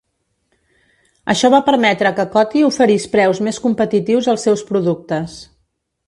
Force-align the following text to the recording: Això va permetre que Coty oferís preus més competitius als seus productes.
Això 1.33 1.51
va 1.55 1.59
permetre 1.67 2.13
que 2.19 2.25
Coty 2.35 2.63
oferís 2.69 3.05
preus 3.15 3.41
més 3.49 3.59
competitius 3.67 4.31
als 4.33 4.47
seus 4.49 4.65
productes. 4.71 5.37